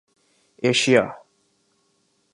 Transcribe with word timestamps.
Asia 0.63 1.17